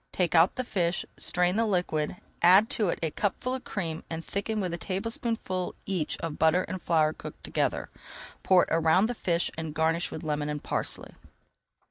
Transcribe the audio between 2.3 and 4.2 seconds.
add to it a cupful of cream